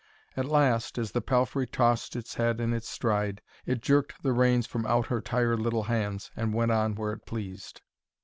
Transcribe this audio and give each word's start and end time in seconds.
At 0.35 0.45
last, 0.47 0.97
as 0.97 1.11
the 1.11 1.21
palfrey 1.21 1.67
tossed 1.67 2.15
its 2.15 2.33
head 2.33 2.59
in 2.59 2.73
its 2.73 2.89
stride, 2.89 3.39
it 3.67 3.83
jerked 3.83 4.23
the 4.23 4.33
reins 4.33 4.65
from 4.65 4.83
out 4.87 5.05
her 5.09 5.21
tired 5.21 5.59
little 5.59 5.83
hands, 5.83 6.31
and 6.35 6.55
went 6.55 6.71
on 6.71 6.95
where 6.95 7.13
it 7.13 7.27
pleased. 7.27 7.81